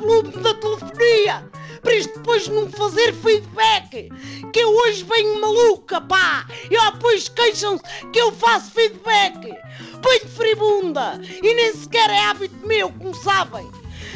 clube 0.00 0.30
da 0.38 0.54
telefonia 0.54 1.50
para 1.82 1.94
isto 1.94 2.14
depois 2.14 2.48
não 2.48 2.70
fazer 2.70 3.12
feedback. 3.14 4.10
Que 4.52 4.60
eu 4.60 4.70
hoje 4.70 5.04
venho 5.04 5.40
maluca, 5.40 6.00
pá! 6.00 6.46
E 6.70 6.76
ó, 6.76 6.90
depois 6.90 7.28
queixam-se 7.28 7.82
que 8.12 8.18
eu 8.18 8.32
faço 8.32 8.70
feedback. 8.70 9.40
Venho 9.40 10.28
fribunda 10.28 11.20
e 11.24 11.54
nem 11.54 11.74
sequer 11.74 12.10
é 12.10 12.18
hábito 12.18 12.66
meu, 12.66 12.90
como 12.92 13.14
sabem. 13.14 13.70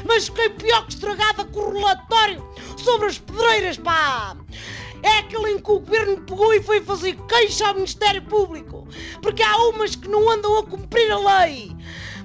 Mas 0.06 0.26
fiquei 0.26 0.50
pior 0.50 0.86
que 0.86 0.94
estragada 0.94 1.44
com 1.46 1.61
o 1.61 1.72
relatório 1.72 2.46
sobre 2.76 3.08
as 3.08 3.18
pedreiras, 3.18 3.79
pá! 3.79 4.36
É 5.02 5.18
aquele 5.18 5.52
em 5.52 5.58
que 5.58 5.71
o 5.71 5.80
governo 5.80 6.21
pegou 6.22 6.52
e 6.54 6.62
foi 6.62 6.80
fazer 6.80 7.16
queixa 7.29 7.66
ao 7.66 7.75
Ministério 7.75 8.22
Público. 8.22 8.89
Porque 9.21 9.43
há 9.43 9.57
umas 9.68 9.94
que 9.94 10.08
não 10.08 10.30
andam 10.30 10.58
a 10.58 10.62
cumprir 10.64 11.11
a 11.11 11.44
lei. 11.44 11.75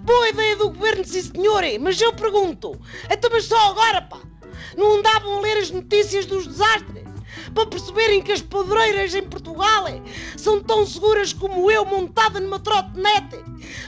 Boa 0.04 0.30
ideia 0.30 0.56
sim 1.10 1.22
senhor, 1.24 1.64
mas 1.80 2.00
eu 2.00 2.14
pergunto, 2.14 2.80
então 3.10 3.30
mas 3.32 3.46
só 3.46 3.72
agora, 3.72 4.02
pá, 4.02 4.20
não 4.78 5.00
andavam 5.00 5.38
a 5.38 5.42
ler 5.42 5.58
as 5.58 5.72
notícias 5.72 6.26
dos 6.26 6.46
desastres? 6.46 7.04
Para 7.54 7.66
perceberem 7.66 8.22
que 8.22 8.32
as 8.32 8.42
pedreiras 8.42 9.16
em 9.16 9.24
Portugal 9.24 9.86
são 10.38 10.62
tão 10.62 10.86
seguras 10.86 11.34
como 11.34 11.70
eu 11.70 11.84
montada 11.84 12.40
numa 12.40 12.60
trotinete 12.60 13.38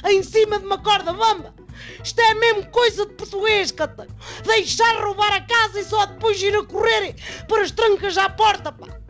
em 0.09 0.23
cima 0.23 0.57
de 0.57 0.65
uma 0.65 0.79
corda 0.79 1.13
bamba? 1.13 1.53
Isto 2.03 2.19
é 2.19 2.33
mesmo 2.35 2.65
coisa 2.67 3.05
de 3.05 3.13
português, 3.13 3.71
Catano. 3.71 4.15
Deixar 4.43 5.03
roubar 5.03 5.33
a 5.33 5.41
casa 5.41 5.79
e 5.79 5.83
só 5.83 6.05
depois 6.05 6.41
ir 6.41 6.55
a 6.55 6.63
correr 6.63 7.15
para 7.47 7.61
as 7.61 7.71
trancas 7.71 8.17
à 8.17 8.29
porta, 8.29 8.71
pá. 8.71 9.00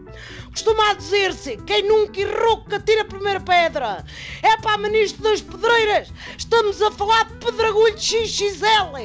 Costuma 0.51 0.93
dizer-se: 0.93 1.55
quem 1.65 1.87
nunca 1.87 2.19
errou 2.19 2.63
que 2.65 2.75
atira 2.75 3.03
a 3.03 3.05
primeira 3.05 3.39
pedra. 3.39 4.05
É 4.41 4.57
para 4.57 4.77
ministro 4.77 5.23
das 5.23 5.41
pedreiras. 5.41 6.11
Estamos 6.37 6.81
a 6.81 6.91
falar 6.91 7.25
de 7.25 7.45
pedragulho 7.45 7.97
XXL 7.97 8.97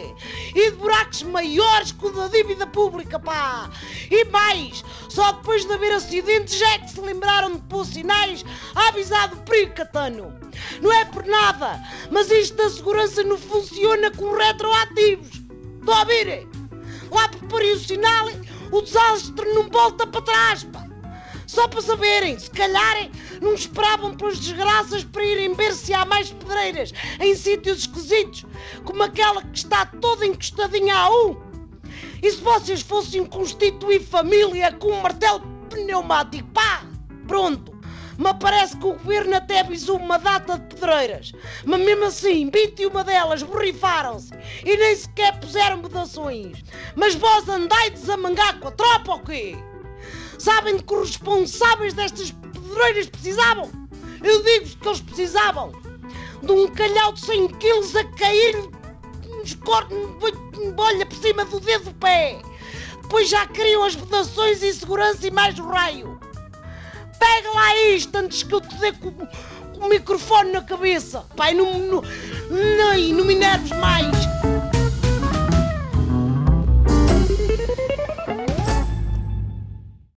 e 0.55 0.70
de 0.70 0.77
buracos 0.77 1.22
maiores 1.22 1.92
que 1.92 2.06
o 2.06 2.11
da 2.11 2.27
dívida 2.28 2.66
pública, 2.66 3.19
pá. 3.19 3.70
E 4.11 4.25
mais, 4.27 4.84
só 5.08 5.33
depois 5.33 5.64
de 5.64 5.72
haver 5.72 5.92
acidentes 5.92 6.58
já 6.58 6.69
é 6.75 6.78
que 6.78 6.91
se 6.91 7.00
lembraram 7.00 7.53
de 7.53 7.62
pôr 7.62 7.86
sinais 7.86 8.44
a 8.75 8.88
avisar 8.88 9.28
do 9.28 9.36
perigo, 9.38 9.75
Catano. 9.75 10.34
Não 10.81 10.92
é 10.92 11.05
por 11.05 11.25
nada, 11.25 11.81
mas 12.10 12.31
isto 12.31 12.56
da 12.56 12.69
segurança 12.69 13.22
não 13.22 13.38
funciona 13.38 14.10
com 14.10 14.34
retroativos. 14.34 15.42
Estão 15.78 15.94
a 15.94 16.00
ouvir? 16.00 16.48
Lá 17.10 17.28
por 17.28 17.62
o 17.62 17.78
sinal, 17.78 18.27
o 18.72 18.83
desastre 18.83 19.48
não 19.55 19.69
volta 19.69 20.06
para 20.06 20.22
trás, 20.22 20.64
pá. 20.64 20.86
Só 21.47 21.69
para 21.69 21.80
saberem, 21.80 22.39
se 22.39 22.50
calhar 22.50 23.08
não 23.41 23.55
esperavam 23.55 24.14
pelas 24.14 24.39
desgraças 24.39 25.05
para 25.05 25.25
irem 25.25 25.55
ver 25.55 25.72
se 25.72 25.94
há 25.94 26.05
mais 26.05 26.30
pedreiras 26.30 26.92
em 27.20 27.34
sítios 27.34 27.78
esquisitos, 27.78 28.44
como 28.84 29.03
aquela 29.03 29.42
que 29.42 29.58
está 29.58 29.86
toda 29.86 30.27
encostadinha 30.27 30.97
a 30.97 31.11
um. 31.11 31.36
E 32.22 32.30
se 32.30 32.38
vocês 32.38 32.83
fossem 32.83 33.25
constituir 33.25 34.00
família 34.00 34.72
com 34.72 34.88
um 34.88 35.00
martelo 35.00 35.41
pneumático, 35.70 36.48
pá, 36.50 36.83
pronto. 37.28 37.77
Me 38.19 38.33
parece 38.33 38.77
que 38.78 38.86
o 38.86 38.94
governo 38.94 39.36
até 39.36 39.60
avisou 39.60 39.98
uma 39.98 40.19
data 40.19 40.58
de 40.58 40.75
pedreiras, 40.75 41.33
mas 41.66 41.81
mesmo 41.81 42.06
assim, 42.06 42.50
21 42.50 43.05
delas 43.05 43.42
borrifaram-se 43.42 44.33
e 44.64 44.75
nem 44.75 44.97
sequer 44.97 45.38
puseram 45.38 45.77
mudações. 45.77 46.64
Mas 46.94 47.14
vós 47.14 47.47
andai 47.47 47.91
desamangar 47.91 48.58
com 48.58 48.69
a 48.69 48.72
tropa 48.72 49.12
ou 49.12 49.20
quê? 49.20 49.55
Sabem 50.39 50.77
de 50.77 50.83
que 50.83 50.95
os 50.95 51.09
responsáveis 51.11 51.95
destas 51.95 52.31
pedreiras 52.31 53.06
precisavam? 53.06 53.70
Eu 54.23 54.43
digo-vos 54.43 54.75
que 54.75 54.89
eles 54.89 55.01
precisavam 55.01 55.73
de 56.43 56.53
um 56.53 56.69
calhau 56.69 57.12
de 57.12 57.20
100 57.20 57.48
quilos 57.48 57.97
a 57.97 58.05
cair 58.12 58.56
nos 59.28 59.55
cortes 59.55 59.97
de 59.97 60.71
bolha 60.72 61.06
por 61.06 61.16
cima 61.19 61.44
do 61.44 61.60
dedo 61.60 61.84
do 61.84 61.94
pé. 61.94 62.41
Depois 63.03 63.28
já 63.28 63.47
queriam 63.47 63.84
as 63.84 63.94
vedações 63.94 64.62
e 64.62 64.72
segurança 64.72 65.27
e 65.27 65.31
mais 65.31 65.59
o 65.59 65.66
raio. 65.66 66.19
Pega 67.19 67.50
lá 67.53 67.77
isto 67.91 68.15
antes 68.16 68.43
que 68.43 68.53
eu 68.53 68.60
te 68.60 68.75
dê 68.77 68.93
com, 68.93 69.12
com 69.12 69.87
o 69.87 69.89
microfone 69.89 70.53
na 70.53 70.62
cabeça. 70.62 71.25
Pai, 71.37 71.55
não, 71.55 71.78
não, 71.78 72.03
não, 72.50 72.99
não 73.15 73.25
me 73.25 73.34
enerves 73.34 73.71
mais. 73.78 74.16